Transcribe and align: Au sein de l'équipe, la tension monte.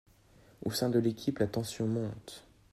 Au 0.65 0.71
sein 0.71 0.89
de 0.89 0.97
l'équipe, 0.97 1.37
la 1.37 1.45
tension 1.45 1.85
monte. 1.85 2.43